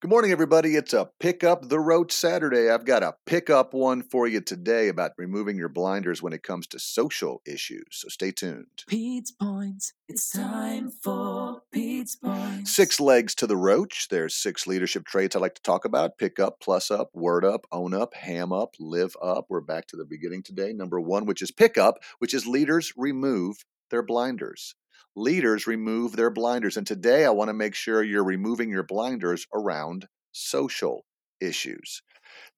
Good 0.00 0.08
morning, 0.08 0.32
everybody. 0.32 0.76
It's 0.76 0.94
a 0.94 1.10
Pick 1.20 1.44
Up 1.44 1.68
the 1.68 1.78
Roach 1.78 2.12
Saturday. 2.12 2.70
I've 2.70 2.86
got 2.86 3.02
a 3.02 3.16
pick 3.26 3.50
up 3.50 3.74
one 3.74 4.02
for 4.02 4.26
you 4.26 4.40
today 4.40 4.88
about 4.88 5.10
removing 5.18 5.58
your 5.58 5.68
blinders 5.68 6.22
when 6.22 6.32
it 6.32 6.42
comes 6.42 6.66
to 6.68 6.78
social 6.78 7.42
issues. 7.46 7.84
So 7.90 8.08
stay 8.08 8.32
tuned. 8.32 8.84
Pete's 8.86 9.30
Points. 9.30 9.92
It's 10.08 10.30
time 10.30 10.90
for 10.90 11.60
Pete's 11.70 12.16
Points. 12.16 12.74
Six 12.74 12.98
legs 12.98 13.34
to 13.34 13.46
the 13.46 13.58
roach. 13.58 14.08
There's 14.08 14.34
six 14.34 14.66
leadership 14.66 15.04
traits 15.04 15.36
I 15.36 15.38
like 15.38 15.56
to 15.56 15.62
talk 15.62 15.84
about 15.84 16.16
pick 16.16 16.40
up, 16.40 16.60
plus 16.60 16.90
up, 16.90 17.10
word 17.12 17.44
up, 17.44 17.66
own 17.70 17.92
up, 17.92 18.14
ham 18.14 18.54
up, 18.54 18.76
live 18.80 19.14
up. 19.20 19.48
We're 19.50 19.60
back 19.60 19.86
to 19.88 19.98
the 19.98 20.06
beginning 20.06 20.42
today. 20.42 20.72
Number 20.72 20.98
one, 20.98 21.26
which 21.26 21.42
is 21.42 21.50
pick 21.50 21.76
up, 21.76 21.98
which 22.20 22.32
is 22.32 22.46
leaders 22.46 22.94
remove 22.96 23.66
their 23.90 24.02
blinders 24.02 24.76
leaders 25.16 25.66
remove 25.66 26.16
their 26.16 26.30
blinders. 26.30 26.76
And 26.76 26.86
today 26.86 27.24
I 27.24 27.30
want 27.30 27.48
to 27.48 27.54
make 27.54 27.74
sure 27.74 28.02
you're 28.02 28.24
removing 28.24 28.70
your 28.70 28.82
blinders 28.82 29.46
around 29.54 30.06
social 30.32 31.04
issues. 31.40 32.02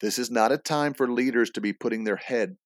This 0.00 0.18
is 0.18 0.30
not 0.30 0.52
a 0.52 0.58
time 0.58 0.94
for 0.94 1.10
leaders 1.10 1.50
to 1.50 1.60
be 1.60 1.72
putting 1.72 2.04
their 2.04 2.16
head 2.16 2.56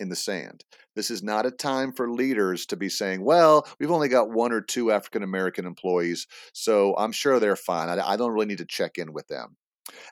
in 0.00 0.08
the 0.08 0.16
sand. 0.16 0.64
This 0.94 1.10
is 1.10 1.22
not 1.22 1.46
a 1.46 1.50
time 1.50 1.92
for 1.92 2.10
leaders 2.10 2.66
to 2.66 2.76
be 2.76 2.88
saying, 2.88 3.24
well, 3.24 3.66
we've 3.78 3.90
only 3.90 4.08
got 4.08 4.30
one 4.30 4.52
or 4.52 4.60
two 4.60 4.90
African 4.90 5.22
American 5.22 5.66
employees, 5.66 6.26
so 6.52 6.94
I'm 6.96 7.12
sure 7.12 7.38
they're 7.38 7.56
fine. 7.56 7.88
I, 7.88 8.16
don't 8.16 8.32
really 8.32 8.46
need 8.46 8.58
to 8.58 8.66
check 8.66 8.98
in 8.98 9.12
with 9.12 9.26
them. 9.28 9.56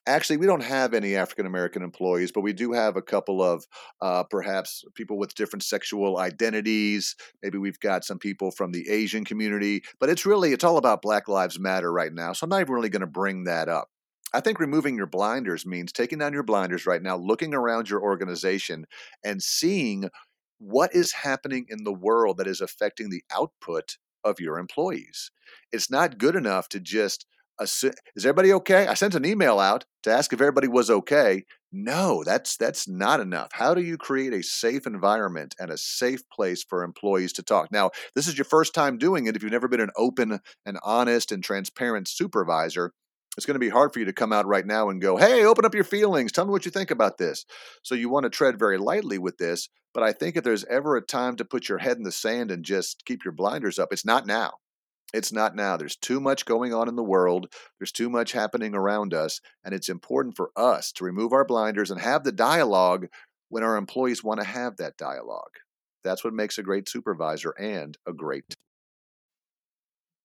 Actually, 0.07 0.37
we 0.39 0.47
don't 0.47 0.63
have 0.63 0.95
any 0.95 1.17
African 1.17 1.47
American 1.47 1.83
employees, 1.83 2.33
but 2.33 2.43
we 2.43 2.53
do 2.53 2.73
have 2.73 2.97
a 2.97 3.03
couple 3.03 3.43
of 3.43 3.67
uh, 4.01 4.25
perhaps 4.25 4.85
people 4.95 5.19
with 5.19 5.35
different 5.35 5.63
sexual 5.63 6.19
identities. 6.19 7.17
Maybe 7.43 7.59
we've 7.59 7.81
got 7.81 8.05
some 8.05 8.19
people 8.19 8.51
from 8.51 8.73
the 8.73 8.89
Asian 8.89 9.25
community, 9.25 9.83
but 10.01 10.09
it's 10.09 10.27
really 10.27 10.53
it's 10.53 10.65
all 10.65 10.77
about 10.77 11.03
Black 11.03 11.29
Lives 11.29 11.59
Matter 11.59 11.93
right 11.93 12.13
now. 12.13 12.33
So 12.33 12.45
I'm 12.45 12.51
not 12.51 12.61
even 12.61 12.75
really 12.75 12.91
going 12.91 13.01
to 13.01 13.07
bring 13.07 13.45
that 13.45 13.69
up. 13.69 13.89
I 14.33 14.41
think 14.41 14.59
removing 14.59 14.97
your 14.97 15.07
blinders 15.07 15.65
means 15.65 15.93
taking 15.93 16.19
down 16.19 16.33
your 16.33 16.43
blinders 16.43 16.87
right 16.87 17.03
now, 17.03 17.17
looking 17.17 17.55
around 17.55 17.89
your 17.89 18.03
organization 18.03 18.85
and 19.23 19.41
seeing 19.41 20.11
what 20.59 20.95
is 20.95 21.13
happening 21.13 21.67
in 21.69 21.85
the 21.85 21.93
world 21.93 22.39
that 22.39 22.49
is 22.49 22.61
affecting 22.61 23.11
the 23.11 23.23
output 23.33 23.97
of 24.25 24.41
your 24.41 24.59
employees. 24.59 25.31
It's 25.71 25.91
not 25.91 26.19
good 26.19 26.35
enough 26.35 26.69
to 26.71 26.81
just 26.81 27.27
is 27.61 27.85
everybody 28.19 28.53
okay? 28.53 28.87
I 28.87 28.95
sent 28.95 29.15
an 29.15 29.25
email 29.25 29.61
out 29.61 29.85
to 30.03 30.11
ask 30.11 30.33
if 30.33 30.41
everybody 30.41 30.69
was 30.69 30.91
okay. 30.91 31.45
No, 31.73 32.23
that's 32.25 32.57
that's 32.57 32.89
not 32.89 33.21
enough. 33.21 33.51
How 33.53 33.75
do 33.75 33.83
you 33.83 33.97
create 33.97 34.33
a 34.33 34.43
safe 34.43 34.87
environment 34.87 35.55
and 35.59 35.71
a 35.71 35.79
safe 35.79 36.29
place 36.31 36.63
for 36.63 36.83
employees 36.83 37.33
to 37.35 37.43
talk? 37.43 37.73
Now, 37.73 37.91
this 38.15 38.29
is 38.29 38.39
your 38.39 38.45
first 38.45 38.75
time 38.75 38.99
doing 38.99 39.27
it. 39.27 39.37
If 39.37 39.43
you've 39.43 39.53
never 39.53 39.69
been 39.69 39.81
an 39.81 39.91
open 39.97 40.41
and 40.65 40.79
honest 40.85 41.33
and 41.33 41.43
transparent 41.43 42.09
supervisor, 42.09 42.93
it's 43.37 43.47
going 43.47 43.57
to 43.57 43.61
be 43.61 43.71
hard 43.71 43.93
for 43.93 43.99
you 43.99 44.05
to 44.05 44.13
come 44.13 44.33
out 44.33 44.47
right 44.47 44.67
now 44.67 44.89
and 44.89 45.01
go, 45.01 45.17
"Hey, 45.17 45.45
open 45.45 45.65
up 45.65 45.75
your 45.75 45.85
feelings. 45.85 46.31
Tell 46.31 46.45
me 46.45 46.53
what 46.53 46.65
you 46.65 46.71
think 46.71 46.91
about 46.91 47.19
this." 47.19 47.45
So 47.83 47.95
you 47.95 48.09
want 48.09 48.25
to 48.25 48.31
tread 48.31 48.59
very 48.59 48.79
lightly 48.79 49.19
with 49.19 49.39
this, 49.39 49.69
but 49.93 50.03
I 50.05 50.13
think 50.13 50.37
if 50.37 50.45
there's 50.45 50.65
ever 50.67 50.97
a 50.97 51.01
time 51.01 51.37
to 51.37 51.45
put 51.45 51.69
your 51.69 51.79
head 51.79 51.97
in 51.97 52.05
the 52.05 52.13
sand 52.13 52.51
and 52.53 52.65
just 52.65 53.05
keep 53.05 53.25
your 53.25 53.33
blinders 53.33 53.79
up, 53.79 53.93
it's 53.93 54.05
not 54.05 54.27
now. 54.27 54.55
It's 55.15 55.33
not 55.33 55.55
now. 55.55 55.77
There's 55.77 55.95
too 55.95 56.19
much 56.19 56.45
going 56.45 56.75
on 56.75 56.89
in 56.89 56.97
the 56.97 57.03
world. 57.05 57.47
There's 57.79 57.93
too 57.93 58.11
much 58.11 58.33
happening 58.33 58.75
around 58.75 59.15
us. 59.15 59.41
And 59.65 59.73
it's 59.73 59.89
important 59.89 60.35
for 60.37 60.51
us 60.57 60.91
to 60.93 61.05
remove 61.05 61.33
our 61.33 61.45
blinders 61.45 61.93
and 61.93 62.01
have 62.01 62.25
the 62.25 62.33
dialogue 62.33 63.07
when 63.49 63.63
our 63.63 63.77
employees 63.77 64.25
want 64.25 64.41
to 64.41 64.47
have 64.47 64.77
that 64.79 64.97
dialogue. 64.97 65.53
That's 66.03 66.25
what 66.25 66.35
makes 66.35 66.59
a 66.59 66.65
great 66.65 66.89
supervisor 66.89 67.51
and 67.51 67.97
a 68.09 68.13
great 68.13 68.57